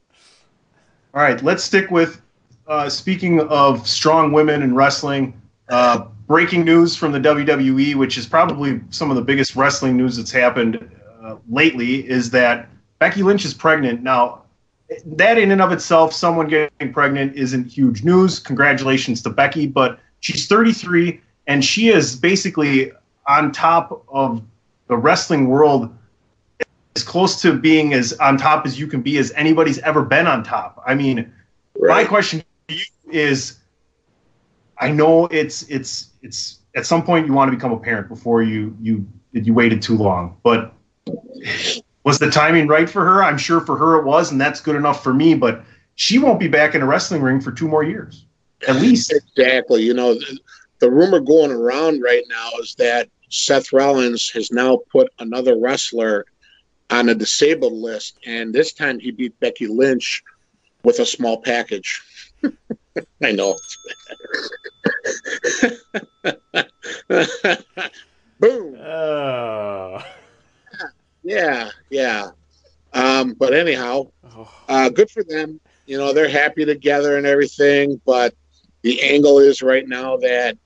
All 1.15 1.21
right, 1.21 1.41
let's 1.41 1.63
stick 1.63 1.91
with 1.91 2.21
uh, 2.67 2.89
speaking 2.89 3.39
of 3.39 3.87
strong 3.87 4.33
women 4.33 4.61
in 4.61 4.75
wrestling. 4.75 5.41
Uh, 5.69 6.07
breaking 6.27 6.65
news 6.65 6.97
from 6.97 7.13
the 7.13 7.19
WWE, 7.19 7.95
which 7.95 8.17
is 8.17 8.27
probably 8.27 8.81
some 8.89 9.09
of 9.09 9.15
the 9.15 9.21
biggest 9.21 9.55
wrestling 9.55 9.95
news 9.95 10.17
that's 10.17 10.31
happened 10.31 10.91
uh, 11.23 11.37
lately, 11.49 12.05
is 12.09 12.31
that 12.31 12.67
Becky 12.99 13.23
Lynch 13.23 13.45
is 13.45 13.53
pregnant. 13.53 14.03
Now, 14.03 14.41
that 15.05 15.37
in 15.37 15.51
and 15.51 15.61
of 15.61 15.71
itself, 15.71 16.11
someone 16.11 16.49
getting 16.49 16.91
pregnant 16.91 17.37
isn't 17.37 17.63
huge 17.63 18.03
news. 18.03 18.37
Congratulations 18.37 19.21
to 19.21 19.29
Becky, 19.29 19.67
but 19.67 19.99
she's 20.19 20.47
33 20.47 21.21
and 21.47 21.63
she 21.63 21.87
is 21.87 22.17
basically 22.17 22.91
on 23.25 23.53
top 23.53 24.03
of 24.09 24.43
the 24.89 24.97
wrestling 24.97 25.47
world 25.47 25.95
as 26.95 27.03
close 27.03 27.41
to 27.41 27.53
being 27.53 27.93
as 27.93 28.13
on 28.13 28.37
top 28.37 28.65
as 28.65 28.79
you 28.79 28.87
can 28.87 29.01
be 29.01 29.17
as 29.17 29.31
anybody's 29.35 29.79
ever 29.79 30.03
been 30.03 30.27
on 30.27 30.43
top. 30.43 30.81
I 30.85 30.95
mean, 30.95 31.31
my 31.77 32.05
question 32.05 32.43
to 32.67 32.75
you 32.75 32.85
is 33.11 33.59
I 34.79 34.91
know 34.91 35.25
it's 35.27 35.63
it's 35.63 36.11
it's 36.21 36.59
at 36.75 36.85
some 36.85 37.03
point 37.03 37.27
you 37.27 37.33
want 37.33 37.51
to 37.51 37.55
become 37.55 37.71
a 37.71 37.79
parent 37.79 38.07
before 38.07 38.43
you 38.43 38.75
you 38.81 39.05
you 39.33 39.53
waited 39.53 39.81
too 39.81 39.97
long, 39.97 40.37
but 40.43 40.73
was 42.03 42.19
the 42.19 42.29
timing 42.29 42.67
right 42.67 42.89
for 42.89 43.03
her? 43.03 43.23
I'm 43.23 43.37
sure 43.37 43.59
for 43.59 43.77
her 43.77 43.99
it 43.99 44.05
was, 44.05 44.31
and 44.31 44.39
that's 44.39 44.61
good 44.61 44.75
enough 44.75 45.03
for 45.03 45.13
me, 45.13 45.33
but 45.33 45.63
she 45.95 46.19
won't 46.19 46.39
be 46.39 46.47
back 46.47 46.75
in 46.75 46.81
a 46.81 46.85
wrestling 46.85 47.21
ring 47.21 47.41
for 47.41 47.51
two 47.51 47.67
more 47.67 47.83
years. 47.83 48.25
At 48.67 48.77
least. 48.77 49.11
Exactly. 49.11 49.81
You 49.81 49.93
know, 49.93 50.13
the, 50.13 50.39
the 50.79 50.91
rumor 50.91 51.19
going 51.19 51.51
around 51.51 52.01
right 52.01 52.23
now 52.29 52.49
is 52.61 52.75
that 52.75 53.09
Seth 53.29 53.73
Rollins 53.73 54.29
has 54.31 54.51
now 54.51 54.79
put 54.91 55.11
another 55.19 55.57
wrestler 55.57 56.25
on 56.89 57.09
a 57.09 57.15
disabled 57.15 57.73
list, 57.73 58.17
and 58.25 58.53
this 58.53 58.73
time 58.73 58.99
he 58.99 59.11
beat 59.11 59.39
Becky 59.39 59.67
Lynch 59.67 60.23
with 60.83 60.99
a 60.99 61.05
small 61.05 61.41
package. 61.41 62.01
I 63.23 63.31
know. 63.31 63.57
Boom. 68.39 68.75
Oh. 68.79 70.03
Yeah, 71.23 71.69
yeah. 71.89 72.29
Um, 72.93 73.33
but 73.33 73.53
anyhow, 73.53 74.07
Oh. 74.23 74.49
uh, 74.69 74.89
good 74.89 75.09
for 75.09 75.23
them. 75.23 75.59
You 75.85 75.97
know, 75.97 76.13
they're 76.13 76.29
happy 76.29 76.65
together 76.65 77.17
and 77.17 77.25
everything. 77.25 77.99
But 78.05 78.33
the 78.83 79.01
angle 79.01 79.39
is 79.39 79.61
right 79.61 79.87
now 79.87 80.17
that 80.17 80.57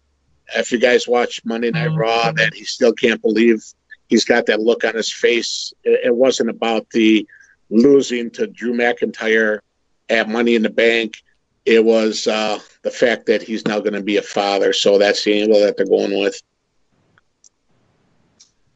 if 0.55 0.71
you 0.71 0.79
guys 0.79 1.07
watch 1.07 1.41
Monday 1.45 1.71
Night 1.71 1.91
Raw, 1.95 2.31
that 2.33 2.53
he 2.53 2.63
still 2.65 2.93
can't 2.93 3.21
believe 3.21 3.63
he's 4.09 4.25
got 4.25 4.47
that 4.47 4.59
look 4.59 4.83
on 4.83 4.95
his 4.95 5.11
face. 5.11 5.71
It, 5.83 6.15
wasn't 6.15 6.49
about 6.49 6.89
the 6.89 7.25
losing 7.69 8.29
to 8.31 8.47
Drew 8.47 8.73
McIntyre 8.73 9.59
at 10.09 10.27
Money 10.27 10.55
in 10.55 10.63
the 10.63 10.69
Bank. 10.69 11.23
It 11.65 11.85
was 11.85 12.27
uh, 12.27 12.59
the 12.81 12.91
fact 12.91 13.27
that 13.27 13.43
he's 13.43 13.65
now 13.65 13.79
going 13.79 13.93
to 13.93 14.01
be 14.01 14.17
a 14.17 14.21
father. 14.21 14.73
So 14.73 14.97
that's 14.97 15.23
the 15.23 15.41
angle 15.41 15.59
that 15.61 15.77
they're 15.77 15.85
going 15.85 16.19
with. 16.19 16.41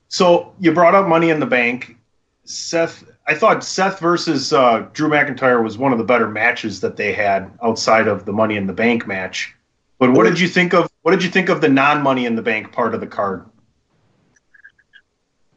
So 0.08 0.54
you 0.60 0.72
brought 0.72 0.94
up 0.94 1.08
Money 1.08 1.32
in 1.32 1.40
the 1.40 1.48
Bank. 1.48 1.98
Seth, 2.46 3.04
I 3.26 3.34
thought 3.34 3.64
Seth 3.64 4.00
versus 4.00 4.54
uh, 4.54 4.88
Drew 4.94 5.10
McIntyre 5.10 5.64
was 5.64 5.78
one 5.78 5.92
of 5.92 5.98
the 5.98 6.04
better 6.04 6.30
matches 6.30 6.80
that 6.82 6.98
they 6.98 7.14
had 7.14 7.52
outside 7.64 8.08
of 8.08 8.26
the 8.26 8.34
Money 8.34 8.58
in 8.58 8.68
the 8.68 8.74
Bank 8.74 9.08
match. 9.08 9.56
But 9.98 10.12
what 10.12 10.26
did 10.26 10.40
you 10.40 10.48
think 10.48 10.74
of 10.74 10.90
what 11.02 11.12
did 11.12 11.24
you 11.24 11.30
think 11.30 11.50
of 11.50 11.62
the 11.62 11.70
non 11.70 12.04
Money 12.04 12.26
in 12.26 12.36
the 12.36 12.42
Bank 12.42 12.72
part 12.72 12.94
of 12.94 13.00
the 13.00 13.08
card? 13.08 13.46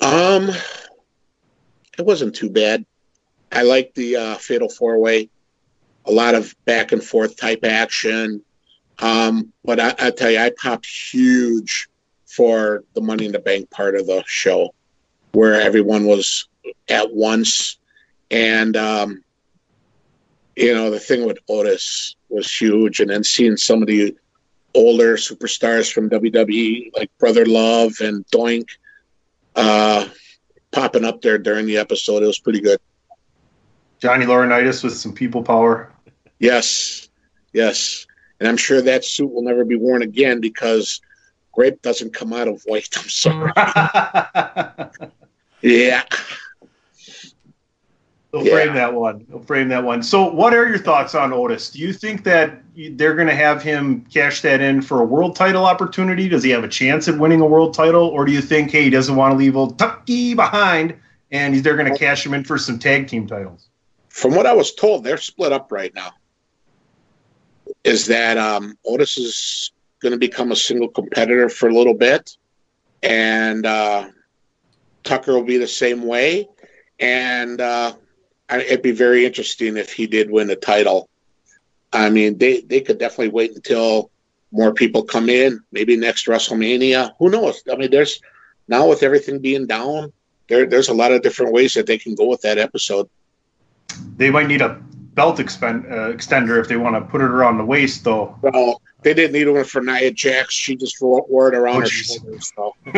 Um, 0.07 0.51
it 1.99 2.07
wasn't 2.07 2.37
too 2.37 2.49
bad. 2.49 2.87
I 3.51 3.63
liked 3.63 3.97
the 3.97 4.15
uh, 4.15 4.35
Fatal 4.37 4.69
Four 4.69 4.99
Way. 5.01 5.31
A 6.05 6.13
lot 6.13 6.37
of 6.37 6.55
back 6.65 6.93
and 6.93 7.03
forth 7.03 7.37
type 7.37 7.65
action. 7.65 8.41
Um, 9.01 9.53
but 9.65 9.81
I, 9.81 9.95
I 9.99 10.11
tell 10.13 10.31
you, 10.31 10.39
I 10.39 10.53
popped 10.63 10.87
huge 10.87 11.89
for 12.25 12.85
the 12.95 13.01
Money 13.01 13.27
in 13.27 13.33
the 13.33 13.41
Bank 13.41 13.69
part 13.71 13.97
of 13.97 14.07
the 14.07 14.23
show, 14.29 14.73
where 15.33 15.61
everyone 15.61 16.07
was 16.07 16.47
at 16.89 17.13
once, 17.13 17.79
and 18.31 18.77
um, 18.77 19.25
you 20.55 20.73
know 20.73 20.89
the 20.89 21.01
thing 21.01 21.27
with 21.27 21.39
Otis 21.49 22.15
was 22.29 22.49
huge, 22.49 23.01
and 23.01 23.11
then 23.11 23.25
seeing 23.25 23.57
some 23.57 23.83
of 23.83 23.89
the 23.89 24.17
older 24.73 25.17
superstars 25.17 25.93
from 25.93 26.09
WWE 26.11 26.93
like 26.97 27.11
Brother 27.19 27.45
Love 27.45 27.95
and 28.01 28.25
Doink 28.29 28.69
uh, 29.57 30.07
popping 30.71 31.05
up 31.05 31.23
there 31.23 31.39
during 31.39 31.67
the 31.67 31.79
episode. 31.79 32.23
It 32.23 32.27
was 32.27 32.39
pretty 32.39 32.61
good. 32.61 32.79
Johnny 33.99 34.27
Laurinaitis 34.27 34.85
with 34.85 34.97
some 34.97 35.13
people 35.13 35.43
power. 35.43 35.93
Yes, 36.39 37.09
yes, 37.53 38.07
and 38.39 38.49
I'm 38.49 38.59
sure 38.59 38.83
that 38.83 39.05
suit 39.05 39.33
will 39.33 39.43
never 39.43 39.65
be 39.65 39.77
worn 39.77 40.03
again 40.03 40.41
because 40.41 41.01
grape 41.53 41.81
doesn't 41.83 42.13
come 42.13 42.33
out 42.35 42.47
of 42.47 42.63
white. 42.67 42.89
I'm 42.97 43.09
sorry. 43.09 43.53
Yeah, 45.63 46.05
They'll 48.37 48.45
Yeah. 48.47 48.53
frame 48.53 48.75
that 48.75 48.93
one. 48.93 49.25
They'll 49.31 49.41
frame 49.41 49.69
that 49.71 49.83
one. 49.83 50.03
So, 50.03 50.31
what 50.31 50.53
are 50.53 50.69
your 50.69 50.77
thoughts 50.77 51.15
on 51.15 51.33
Otis? 51.33 51.71
Do 51.71 51.79
you 51.79 51.95
think 51.95 52.23
that 52.25 52.61
they're 52.77 53.15
going 53.15 53.29
to 53.29 53.35
have 53.35 53.63
him 53.63 54.05
cash 54.13 54.43
that 54.43 54.61
in 54.61 54.83
for 54.83 55.01
a 55.01 55.05
world 55.07 55.35
title 55.35 55.65
opportunity? 55.65 56.29
Does 56.29 56.43
he 56.43 56.51
have 56.51 56.63
a 56.63 56.69
chance 56.69 57.09
at 57.09 57.17
winning 57.19 57.41
a 57.41 57.47
world 57.47 57.73
title, 57.73 58.05
or 58.09 58.27
do 58.27 58.33
you 58.33 58.43
think, 58.43 58.71
hey, 58.71 58.83
he 58.83 58.91
doesn't 58.91 59.17
want 59.17 59.33
to 59.33 59.39
leave 59.39 59.57
old 59.57 59.79
Tucker 59.79 60.03
behind, 60.37 60.95
and 61.33 61.55
he's- 61.55 61.65
they're 61.65 61.77
going 61.77 61.91
to 61.91 61.99
cash 61.99 62.27
him 62.27 62.35
in 62.35 62.45
for 62.45 62.59
some 62.59 62.79
tag 62.79 63.09
team 63.09 63.27
titles? 63.27 63.69
from 64.09 64.35
what 64.35 64.47
I 64.47 64.55
was 64.55 64.75
told, 64.75 65.05
they're 65.05 65.19
split 65.19 65.53
up 65.53 65.71
right 65.71 65.95
now. 65.95 66.11
Is 67.85 68.07
that 68.07 68.39
um, 68.39 68.75
Otis 68.87 69.19
is 69.19 69.73
going 70.01 70.13
to 70.13 70.19
become 70.19 70.53
a 70.53 70.57
single 70.57 70.89
competitor 70.89 71.51
for 71.51 71.69
a 71.69 71.75
little 71.75 71.93
bit, 71.93 72.35
and 73.03 73.67
uh, 73.67 74.09
Tucker 75.05 75.35
will 75.35 75.43
be 75.45 75.59
the 75.59 75.67
same 75.67 76.07
way, 76.07 76.49
and 76.99 77.61
uh, 77.61 77.93
it'd 78.51 78.83
be 78.83 78.93
very 78.93 79.27
interesting 79.27 79.77
if 79.77 79.93
he 79.93 80.07
did 80.07 80.31
win 80.31 80.49
the 80.49 80.57
title. 80.57 81.09
I 81.93 82.11
mean, 82.11 82.39
they 82.39 82.61
they 82.61 82.81
could 82.81 82.99
definitely 82.99 83.29
wait 83.29 83.55
until 83.55 84.11
more 84.53 84.73
people 84.73 85.05
come 85.05 85.29
in, 85.29 85.61
maybe 85.73 85.97
next 85.97 86.27
WrestleMania. 86.27 87.13
Who 87.19 87.31
knows? 87.31 87.63
I 87.71 87.77
mean, 87.77 87.91
there's 87.91 88.21
now 88.69 88.89
with 88.89 89.03
everything 89.03 89.41
being 89.41 89.67
down, 89.67 90.13
there 90.49 90.67
there's 90.67 90.89
a 90.89 90.95
lot 90.95 91.13
of 91.13 91.23
different 91.23 91.53
ways 91.53 91.75
that 91.75 91.87
they 91.87 91.99
can 91.99 92.15
go 92.15 92.27
with 92.27 92.43
that 92.43 92.59
episode. 92.59 93.09
They 94.17 94.31
might 94.31 94.49
need 94.49 94.63
a 94.63 94.81
belt 95.15 95.41
expend, 95.41 95.87
uh, 95.87 96.13
extender 96.13 96.61
if 96.61 96.69
they 96.69 96.77
want 96.77 96.97
to 96.97 97.01
put 97.01 97.21
it 97.21 97.31
around 97.31 97.59
the 97.59 97.65
waist, 97.65 98.05
though. 98.05 98.39
Well, 98.43 98.81
they 99.07 99.15
didn't 99.15 99.35
need 99.35 99.49
one 99.49 99.63
for 99.63 99.81
Nia 99.81 100.11
Jax. 100.11 100.53
She 100.53 100.75
just 100.75 101.01
wore, 101.01 101.47
it 101.47 101.57
around 101.57 101.77
Oh, 101.77 101.81
her 101.83 101.87
shoulders. 101.87 102.53
So. 102.57 102.75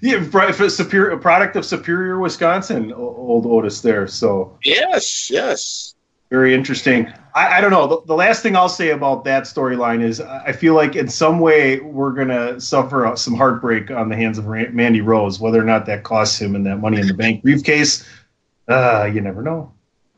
yeah, 0.00 0.68
superior, 0.68 1.10
a 1.10 1.18
product 1.18 1.54
of 1.54 1.64
Superior, 1.64 2.18
Wisconsin, 2.18 2.92
old 2.92 3.46
Otis 3.46 3.80
there. 3.80 4.08
So 4.08 4.58
Yes, 4.64 5.30
yes. 5.30 5.94
Very 6.30 6.52
interesting. 6.52 7.12
I, 7.36 7.58
I 7.58 7.60
don't 7.60 7.70
know. 7.70 7.86
The, 7.86 8.00
the 8.06 8.14
last 8.16 8.42
thing 8.42 8.56
I'll 8.56 8.68
say 8.68 8.90
about 8.90 9.22
that 9.22 9.44
storyline 9.44 10.02
is 10.02 10.20
I 10.20 10.50
feel 10.50 10.74
like 10.74 10.96
in 10.96 11.06
some 11.06 11.38
way 11.38 11.78
we're 11.78 12.10
going 12.10 12.26
to 12.26 12.60
suffer 12.60 13.12
some 13.14 13.36
heartbreak 13.36 13.92
on 13.92 14.08
the 14.08 14.16
hands 14.16 14.36
of 14.38 14.46
Mandy 14.46 15.00
Rose, 15.00 15.38
whether 15.38 15.60
or 15.60 15.64
not 15.64 15.86
that 15.86 16.02
costs 16.02 16.40
him 16.40 16.56
in 16.56 16.64
that 16.64 16.78
Money 16.78 16.98
in 16.98 17.06
the 17.06 17.14
Bank 17.14 17.44
briefcase. 17.44 18.04
Uh, 18.66 19.08
you 19.14 19.20
never 19.20 19.42
know. 19.42 19.72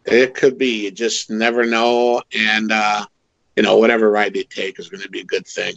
It 0.07 0.35
could 0.35 0.57
be. 0.57 0.85
You 0.85 0.91
just 0.91 1.29
never 1.29 1.67
know. 1.67 2.23
And, 2.33 2.73
uh, 2.73 3.05
you 3.57 3.63
know, 3.63 3.77
whatever 3.79 4.11
ride 4.11 4.35
they 4.35 4.45
take 4.45 4.79
is 4.79 4.89
going 4.89 5.03
to 5.03 5.09
be 5.09 5.21
a 5.21 5.25
good 5.25 5.47
thing. 5.47 5.75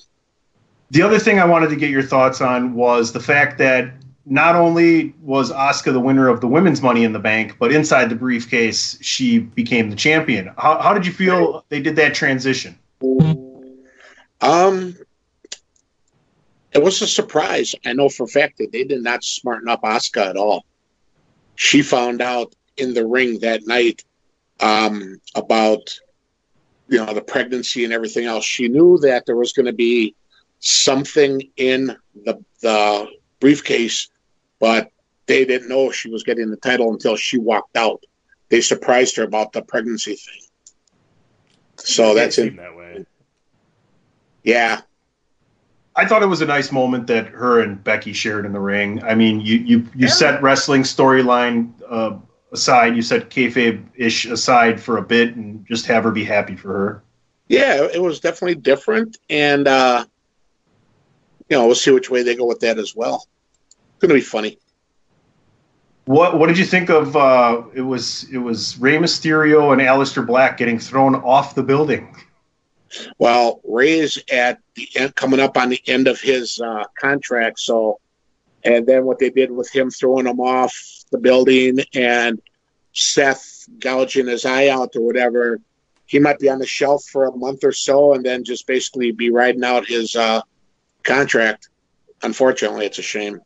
The 0.92 1.02
other 1.02 1.20
thing 1.20 1.40
I 1.40 1.46
wanted 1.46 1.70
to 1.70 1.76
get 1.76 1.90
your 1.90 2.04
thoughts 2.04 2.42
on 2.42 2.74
was 2.74 3.14
the 3.14 3.20
fact 3.20 3.58
that 3.60 3.94
not 4.26 4.56
only 4.56 5.14
was 5.22 5.52
Asuka 5.52 5.94
the 5.94 6.00
winner 6.00 6.28
of 6.28 6.42
the 6.42 6.48
women's 6.48 6.82
Money 6.82 7.04
in 7.04 7.14
the 7.14 7.20
Bank, 7.20 7.58
but 7.60 7.72
inside 7.72 8.10
the 8.10 8.16
briefcase, 8.16 8.98
she 9.02 9.40
became 9.40 9.90
the 9.90 9.96
champion. 9.96 10.52
How, 10.58 10.80
how 10.80 10.94
did 10.94 11.06
you 11.06 11.14
feel 11.14 11.66
they 11.70 11.82
did 11.82 11.96
that 11.96 12.14
transition? 12.14 12.78
Um, 14.42 14.96
it 16.72 16.84
was 16.84 17.02
a 17.02 17.08
surprise. 17.08 17.74
I 17.86 17.94
know 17.94 18.10
for 18.10 18.24
a 18.24 18.28
fact 18.28 18.58
that 18.58 18.72
they 18.72 18.84
did 18.84 19.02
not 19.02 19.24
smarten 19.24 19.70
up 19.70 19.82
Asuka 19.82 20.30
at 20.30 20.38
all. 20.38 20.66
She 21.56 21.82
found 21.82 22.22
out 22.22 22.54
in 22.78 22.94
the 22.94 23.06
ring 23.06 23.40
that 23.40 23.66
night 23.68 24.04
um, 24.60 25.20
about 25.36 26.00
you 26.90 27.04
know, 27.06 27.14
the 27.14 27.22
pregnancy 27.22 27.84
and 27.84 27.94
everything 27.94 28.26
else. 28.26 28.46
She 28.46 28.68
knew 28.68 28.98
that 29.00 29.26
there 29.26 29.36
was 29.36 29.54
going 29.54 29.66
to 29.68 29.74
be 29.74 30.16
something 30.60 31.42
in 31.58 31.96
the 32.26 32.44
the 32.62 33.08
briefcase, 33.40 34.10
but 34.60 34.92
they 35.28 35.46
didn't 35.46 35.70
know 35.70 35.92
she 35.92 36.10
was 36.10 36.24
getting 36.24 36.50
the 36.50 36.58
title 36.58 36.92
until 36.92 37.16
she 37.16 37.38
walked 37.38 37.78
out. 37.78 38.04
They 38.50 38.62
surprised 38.62 39.16
her 39.18 39.24
about 39.24 39.54
the 39.54 39.62
pregnancy 39.62 40.16
thing. 40.16 40.42
So 41.78 42.12
It 42.12 42.16
that's 42.16 42.36
seemed 42.36 42.54
it. 42.54 42.58
that 42.58 42.76
way. 42.76 43.06
Yeah, 44.44 44.82
I 45.96 46.06
thought 46.06 46.24
it 46.24 46.28
was 46.28 46.42
a 46.42 46.46
nice 46.46 46.72
moment 46.72 47.08
that 47.08 47.28
her 47.28 47.62
and 47.62 47.84
Becky 47.84 48.14
shared 48.14 48.46
in 48.46 48.54
the 48.54 48.60
ring. 48.60 49.04
I 49.04 49.16
mean, 49.16 49.42
you 49.42 49.58
you 49.58 49.88
you 49.96 50.08
set 50.08 50.42
wrestling 50.42 50.84
storyline 50.84 51.72
uh, 51.88 52.18
aside, 52.52 52.96
you 52.96 53.02
set 53.02 53.30
kayfabe 53.30 53.84
ish 53.96 54.26
aside 54.26 54.82
for 54.82 54.98
a 54.98 55.02
bit, 55.02 55.36
and 55.36 55.66
just 55.66 55.86
have 55.88 56.04
her 56.04 56.12
be 56.12 56.24
happy 56.24 56.56
for 56.56 56.74
her. 56.74 57.04
yeah, 57.48 57.88
it 57.94 58.02
was 58.02 58.20
definitely 58.20 58.56
different, 58.56 59.18
and 59.30 59.68
uh, 59.68 60.06
you 61.50 61.58
know, 61.58 61.66
we'll 61.66 61.76
see 61.76 61.92
which 61.92 62.10
way 62.10 62.24
they 62.24 62.36
go 62.36 62.46
with 62.46 62.60
that 62.62 62.78
as 62.78 62.96
well. 62.96 63.28
It's 63.70 64.02
going 64.02 64.10
to 64.10 64.16
be 64.16 64.22
funny. 64.22 64.58
What 66.06 66.40
what 66.40 66.48
did 66.48 66.58
you 66.58 66.66
think 66.66 66.90
of? 66.90 67.16
Uh, 67.16 67.64
it 67.74 67.82
was 67.82 68.28
it 68.32 68.40
was 68.40 68.80
Rey 68.80 68.98
Mysterio 68.98 69.72
and 69.74 69.82
Aleister 69.82 70.26
Black 70.26 70.58
getting 70.58 70.80
thrown 70.80 71.16
off 71.16 71.54
the 71.54 71.62
building. 71.62 72.16
Well, 73.20 73.62
Rey's 73.64 74.18
at 74.32 74.60
the 74.74 74.90
end, 74.96 75.16
coming 75.16 75.40
up 75.40 75.56
on 75.56 75.70
the 75.70 75.80
end 75.86 76.08
of 76.08 76.20
his 76.20 76.60
uh, 76.60 76.86
contract, 77.00 77.60
so 77.60 78.00
and 78.64 78.86
then 78.86 79.06
what 79.06 79.20
they 79.20 79.30
did 79.30 79.52
with 79.52 79.70
him 79.70 79.90
throwing 79.90 80.28
him 80.28 80.40
off 80.40 80.76
the 81.12 81.18
building 81.18 81.80
and 81.94 82.42
Seth 82.94 83.68
gouging 83.80 84.28
his 84.28 84.46
eye 84.46 84.68
out 84.68 84.96
or 84.96 85.02
whatever, 85.02 85.60
he 86.06 86.20
might 86.20 86.40
be 86.40 86.50
on 86.50 86.60
the 86.60 86.66
shelf 86.66 87.04
for 87.06 87.26
a 87.26 87.36
month 87.36 87.64
or 87.64 87.72
so 87.72 88.14
and 88.14 88.26
then 88.26 88.44
just 88.44 88.68
basically 88.68 89.12
be 89.12 89.30
riding 89.30 89.64
out 89.64 89.88
his 89.88 90.16
uh, 90.16 90.42
contract. 91.04 91.70
Unfortunately, 92.24 92.86
it's 92.86 93.00
a 93.00 93.04
shame. 93.04 93.42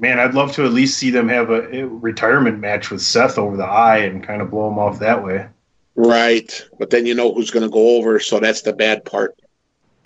Man, 0.00 0.20
I'd 0.20 0.34
love 0.34 0.52
to 0.52 0.64
at 0.64 0.72
least 0.72 0.96
see 0.96 1.10
them 1.10 1.28
have 1.28 1.50
a, 1.50 1.80
a 1.80 1.86
retirement 1.86 2.60
match 2.60 2.90
with 2.90 3.02
Seth 3.02 3.36
over 3.36 3.56
the 3.56 3.64
eye 3.64 3.98
and 3.98 4.22
kind 4.22 4.40
of 4.40 4.50
blow 4.50 4.68
him 4.68 4.78
off 4.78 5.00
that 5.00 5.24
way. 5.24 5.48
Right, 5.96 6.64
but 6.78 6.90
then 6.90 7.04
you 7.04 7.14
know 7.16 7.34
who's 7.34 7.50
going 7.50 7.64
to 7.64 7.68
go 7.68 7.96
over, 7.96 8.20
so 8.20 8.38
that's 8.38 8.62
the 8.62 8.72
bad 8.72 9.04
part. 9.04 9.34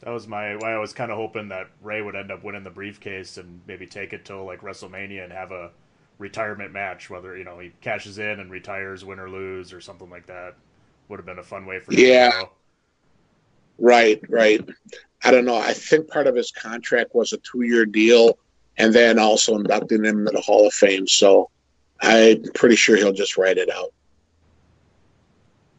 That 0.02 0.11
was 0.11 0.26
my. 0.26 0.56
Why 0.56 0.73
I 0.73 0.78
was 0.78 0.92
kind 0.92 1.11
of 1.12 1.16
hoping 1.16 1.49
that 1.49 1.68
Rey 1.80 2.02
would 2.02 2.16
end 2.16 2.30
up 2.30 2.42
winning 2.42 2.64
the 2.64 2.71
briefcase 2.71 3.37
and 3.37 3.61
maybe 3.66 3.87
take 3.87 4.12
it 4.12 4.25
till 4.25 4.44
like 4.44 4.61
WrestleMania 4.61 5.25
and 5.25 5.32
have 5.32 5.52
a 5.52 5.71
retirement 6.18 6.73
match. 6.73 7.09
Whether 7.09 7.37
you 7.37 7.44
know 7.44 7.59
he 7.61 7.73
cashes 7.80 8.18
in 8.18 8.40
and 8.40 8.50
retires, 8.50 9.04
win 9.04 9.21
or 9.21 9.30
lose, 9.30 9.73
or 9.73 9.80
something 9.80 10.11
like 10.11 10.26
that. 10.26 10.54
Would 11.09 11.18
have 11.18 11.26
been 11.26 11.38
a 11.38 11.42
fun 11.44 11.66
way 11.66 11.78
for 11.78 11.92
him 11.92 12.00
Yeah. 12.00 12.30
to. 12.30 12.49
Right, 13.78 14.21
right. 14.28 14.68
I 15.25 15.30
don't 15.30 15.44
know. 15.44 15.56
I 15.56 15.73
think 15.73 16.09
part 16.09 16.26
of 16.26 16.35
his 16.35 16.50
contract 16.50 17.14
was 17.14 17.32
a 17.32 17.38
two-year 17.38 17.87
deal, 17.87 18.38
and 18.78 18.92
then 18.92 19.18
also 19.18 19.56
inducting 19.56 20.04
him 20.04 20.21
into 20.21 20.32
the 20.32 20.40
Hall 20.40 20.66
of 20.66 20.75
Fame. 20.75 21.06
So 21.06 21.49
I'm 22.00 22.42
pretty 22.54 22.76
sure 22.76 22.97
he'll 22.97 23.12
just 23.12 23.37
write 23.37 23.59
it 23.59 23.71
out. 23.71 23.92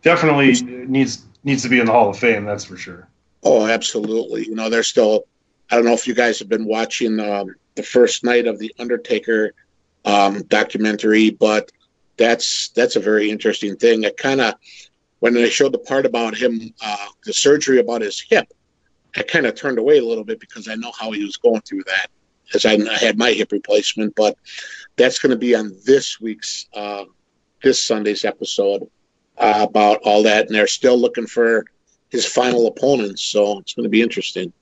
Definitely 0.01 0.53
needs 0.85 1.25
needs 1.43 1.61
to 1.63 1.69
be 1.69 1.79
in 1.79 1.85
the 1.87 1.91
Hall 1.91 2.09
of 2.09 2.17
Fame. 2.17 2.45
That's 2.45 2.65
for 2.65 2.77
sure. 2.77 3.07
Oh, 3.43 3.67
absolutely. 3.67 4.45
You 4.45 4.55
know, 4.55 4.69
they're 4.69 4.83
still. 4.83 5.25
I 5.69 5.75
don't 5.75 5.85
know 5.85 5.93
if 5.93 6.07
you 6.07 6.13
guys 6.13 6.39
have 6.39 6.50
been 6.50 6.65
watching 6.65 7.19
um, 7.19 7.55
the 7.75 7.83
first 7.83 8.23
night 8.23 8.47
of 8.47 8.59
the 8.59 8.73
Undertaker 8.79 9.53
um, 10.05 10.43
documentary, 10.43 11.31
but 11.31 11.71
that's 12.17 12.69
that's 12.69 12.95
a 12.95 13.00
very 13.00 13.29
interesting 13.31 13.75
thing. 13.75 14.03
It 14.03 14.17
kind 14.17 14.41
of 14.41 14.55
when 15.19 15.33
they 15.33 15.50
showed 15.50 15.71
the 15.71 15.79
part 15.79 16.05
about 16.05 16.35
him, 16.35 16.73
uh, 16.81 17.07
the 17.25 17.33
surgery 17.33 17.79
about 17.79 18.01
his 18.01 18.19
hip, 18.19 18.45
I 19.15 19.23
kind 19.23 19.45
of 19.45 19.55
turned 19.55 19.79
away 19.79 20.00
a 20.00 20.05
little 20.05 20.25
bit 20.25 20.39
because 20.39 20.67
I 20.67 20.75
know 20.75 20.91
how 21.00 21.12
he 21.12 21.23
was 21.23 21.38
going 21.38 21.62
through 21.62 21.84
that, 21.86 22.08
as 22.53 22.65
I, 22.65 22.73
I 22.73 22.97
had 22.97 23.17
my 23.17 23.32
hip 23.32 23.51
replacement. 23.51 24.15
But 24.15 24.38
that's 24.95 25.19
going 25.19 25.32
to 25.32 25.38
be 25.38 25.56
on 25.56 25.75
this 25.86 26.19
week's 26.19 26.67
uh, 26.73 27.06
this 27.63 27.82
Sunday's 27.82 28.25
episode 28.25 28.89
uh, 29.38 29.65
about 29.67 30.01
all 30.03 30.23
that, 30.23 30.47
and 30.47 30.56
they're 30.56 30.67
still 30.67 30.97
looking 30.97 31.27
for 31.27 31.65
his 32.13 32.26
final 32.28 32.67
opponents. 32.67 33.23
So 33.23 33.60
it's 33.60 33.73
going 33.73 33.84
to 33.84 33.89
be 33.89 34.02
interesting. 34.02 34.54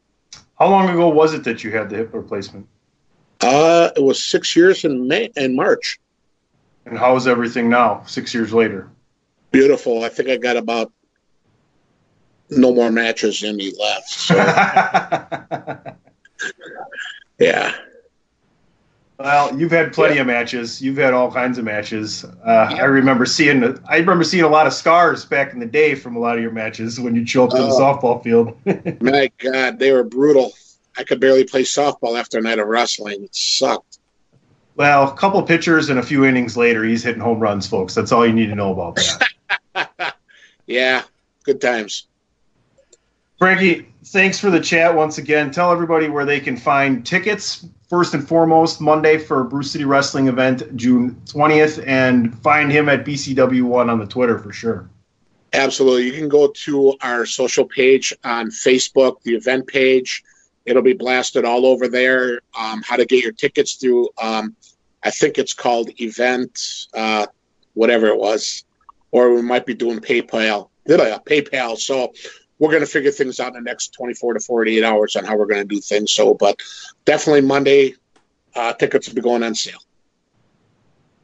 How 0.58 0.70
long 0.70 0.90
ago 0.90 1.10
was 1.10 1.34
it 1.34 1.44
that 1.44 1.64
you 1.64 1.72
had 1.72 1.90
the 1.90 1.98
hip 1.98 2.14
replacement? 2.14 2.66
Uh, 3.42 3.90
it 3.96 4.02
was 4.02 4.24
six 4.24 4.56
years 4.56 4.86
in 4.86 5.08
May 5.08 5.30
in 5.36 5.56
March. 5.56 6.00
And 6.86 6.98
how 6.98 7.16
is 7.18 7.28
everything 7.28 7.70
now, 7.70 8.04
six 8.06 8.34
years 8.34 8.54
later? 8.54 8.90
Beautiful. 9.52 10.04
I 10.04 10.10
think 10.10 10.30
I 10.30 10.38
got 10.38 10.56
about 10.56 10.92
no 12.50 12.74
more 12.74 12.90
matches 12.90 13.44
in 13.44 13.58
me 13.58 13.74
left. 13.78 14.10
So 14.10 14.36
yeah, 17.40 17.76
Well, 19.24 19.58
you've 19.60 19.72
had 19.72 19.94
plenty 19.94 20.18
of 20.20 20.28
matches. 20.28 20.82
You've 20.82 20.98
had 20.98 21.14
all 21.14 21.32
kinds 21.32 21.58
of 21.58 21.64
matches. 21.66 22.24
Uh, 22.46 22.50
I 22.78 22.84
remember 22.84 23.26
seeing. 23.26 23.64
I 23.88 23.98
remember 23.98 24.24
seeing 24.24 24.44
a 24.44 24.48
lot 24.50 24.68
of 24.68 24.74
scars 24.74 25.26
back 25.26 25.54
in 25.54 25.60
the 25.60 25.66
day 25.66 25.96
from 25.96 26.16
a 26.16 26.20
lot 26.20 26.38
of 26.38 26.42
your 26.44 26.52
matches 26.52 27.00
when 27.00 27.16
you'd 27.16 27.30
show 27.30 27.44
up 27.46 27.52
to 27.52 27.58
the 27.58 27.64
Oh. 27.68 27.80
softball 27.80 28.24
field. 28.24 28.56
my 29.02 29.32
God, 29.38 29.80
they 29.80 29.92
were 29.92 30.04
brutal. 30.04 30.54
I 30.98 31.04
could 31.04 31.20
barely 31.20 31.44
play 31.44 31.64
softball 31.64 32.20
after 32.20 32.38
a 32.40 32.42
night 32.42 32.60
of 32.60 32.68
wrestling. 32.68 33.24
It 33.24 33.36
sucked. 33.36 34.00
well, 34.76 35.08
a 35.10 35.16
couple 35.16 35.42
pitchers 35.44 35.90
and 35.90 36.00
a 36.00 36.04
few 36.04 36.26
innings 36.26 36.58
later, 36.58 36.84
he's 36.84 37.04
hitting 37.04 37.22
home 37.22 37.40
runs, 37.40 37.68
folks. 37.68 37.94
That's 37.94 38.12
all 38.12 38.26
you 38.26 38.34
need 38.34 38.48
to 38.48 38.56
know 38.56 38.72
about 38.74 38.98
that. 39.76 40.16
Yeah, 40.68 41.04
good 41.44 41.60
times. 41.60 42.08
Frankie, 43.40 43.90
thanks 44.06 44.40
for 44.40 44.50
the 44.50 44.60
chat 44.60 44.96
once 44.96 45.18
again. 45.18 45.52
Tell 45.52 45.72
everybody 45.72 46.08
where 46.08 46.24
they 46.26 46.40
can 46.40 46.56
find 46.56 47.06
tickets. 47.06 47.66
First 47.92 48.14
and 48.14 48.26
foremost, 48.26 48.80
Monday 48.80 49.18
for 49.18 49.44
Brew 49.44 49.64
City 49.64 49.84
Wrestling 49.84 50.30
event, 50.30 50.78
June 50.78 51.22
20th, 51.26 51.84
and 51.86 52.34
find 52.42 52.72
him 52.72 52.88
at 52.88 53.04
BCW1 53.04 53.92
on 53.92 54.00
the 54.00 54.06
Twitter 54.06 54.40
for 54.40 54.54
sure. 54.54 54.90
Absolutely. 55.52 56.06
You 56.06 56.14
can 56.14 56.30
go 56.30 56.48
to 56.48 56.96
our 57.02 57.26
social 57.26 57.66
page 57.66 58.14
on 58.24 58.50
Facebook, 58.50 59.22
the 59.24 59.36
event 59.36 59.68
page. 59.68 60.24
It'll 60.66 60.82
be 60.82 60.94
blasted 60.94 61.44
all 61.44 61.66
over 61.66 61.90
there. 61.90 62.40
Um, 62.58 62.82
how 62.82 62.96
to 62.96 63.06
get 63.06 63.24
your 63.26 63.34
tickets 63.34 63.74
through, 63.74 64.08
um, 64.22 64.56
I 65.04 65.12
think 65.12 65.38
it's 65.38 65.54
called 65.54 65.90
Event, 66.00 66.88
uh, 66.94 67.26
whatever 67.74 68.08
it 68.08 68.18
was. 68.18 68.64
Or 69.12 69.36
we 69.36 69.42
might 69.42 69.66
be 69.66 69.74
doing 69.74 70.00
PayPal. 70.00 70.70
PayPal. 71.26 71.78
So 71.78 72.14
we're 72.62 72.70
going 72.70 72.82
to 72.82 72.88
figure 72.88 73.10
things 73.10 73.40
out 73.40 73.48
in 73.48 73.54
the 73.56 73.62
next 73.62 73.92
24 73.94 74.36
to 74.36 74.40
48 74.40 74.84
hours 74.84 75.16
on 75.16 75.26
how 75.26 75.36
we're 75.36 75.48
going 75.48 75.68
to 75.68 75.68
do 75.68 75.82
things. 75.82 76.12
So, 76.12 76.36
but 76.36 76.62
definitely 77.06 77.42
Monday, 77.42 77.96
uh, 78.56 78.74
tickets 78.74 79.08
will 79.08 79.16
be 79.16 79.22
going 79.22 79.42
on 79.42 79.56
sale. 79.56 79.80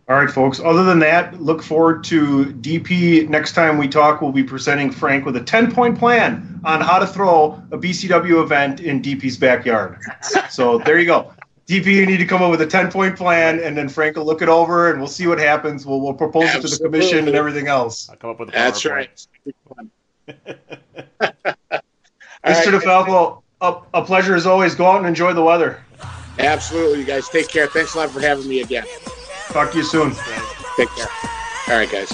All 0.09 0.15
right, 0.15 0.31
folks. 0.31 0.59
Other 0.59 0.83
than 0.83 0.97
that, 0.99 1.39
look 1.39 1.61
forward 1.61 2.03
to 2.05 2.45
DP. 2.45 3.29
Next 3.29 3.53
time 3.53 3.77
we 3.77 3.87
talk, 3.87 4.19
we'll 4.19 4.31
be 4.31 4.43
presenting 4.43 4.89
Frank 4.89 5.25
with 5.25 5.35
a 5.35 5.43
10 5.43 5.71
point 5.71 5.99
plan 5.99 6.59
on 6.63 6.81
how 6.81 6.97
to 6.97 7.05
throw 7.05 7.61
a 7.71 7.77
BCW 7.77 8.41
event 8.41 8.79
in 8.79 8.99
DP's 8.99 9.37
backyard. 9.37 9.99
So 10.49 10.79
there 10.79 10.97
you 10.97 11.05
go. 11.05 11.33
DP, 11.67 11.85
you 11.85 12.05
need 12.07 12.17
to 12.17 12.25
come 12.25 12.41
up 12.41 12.49
with 12.49 12.61
a 12.61 12.67
10 12.67 12.89
point 12.89 13.15
plan, 13.15 13.59
and 13.59 13.77
then 13.77 13.89
Frank 13.89 14.15
will 14.15 14.25
look 14.25 14.41
it 14.41 14.49
over 14.49 14.89
and 14.89 14.97
we'll 14.97 15.07
see 15.07 15.27
what 15.27 15.37
happens. 15.37 15.85
We'll, 15.85 16.01
we'll 16.01 16.15
propose 16.15 16.55
it 16.55 16.61
to 16.61 16.67
the 16.67 16.79
commission 16.83 17.27
and 17.27 17.35
everything 17.35 17.67
else. 17.67 18.09
I'll 18.09 18.15
come 18.15 18.31
up 18.31 18.39
with 18.39 18.49
a 18.49 18.53
That's 18.53 18.85
right. 18.85 19.27
Mr. 22.47 22.73
right. 22.73 22.81
DeFalco, 22.81 23.41
a, 23.61 23.75
a 23.93 24.05
pleasure 24.05 24.35
as 24.35 24.45
always. 24.45 24.75
Go 24.75 24.85
out 24.85 24.97
and 24.97 25.07
enjoy 25.07 25.33
the 25.33 25.43
weather. 25.43 25.83
Absolutely, 26.39 26.99
you 26.99 27.05
guys. 27.05 27.27
Take 27.29 27.49
care. 27.49 27.67
Thanks 27.67 27.95
a 27.95 27.97
lot 27.97 28.11
for 28.11 28.19
having 28.19 28.47
me 28.47 28.61
again. 28.61 28.85
Talk 29.49 29.71
to 29.71 29.77
you 29.77 29.83
soon. 29.83 30.11
Take 30.75 30.89
care. 30.89 31.07
All 31.69 31.75
right, 31.75 31.89
guys. 31.89 32.13